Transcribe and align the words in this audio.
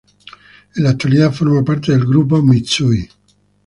En 0.77 0.83
la 0.83 0.89
actualidad 0.89 1.31
forma 1.31 1.61
parte 1.63 1.91
del 1.91 2.07
Grupo 2.07 2.41
Mitsui. 2.41 3.07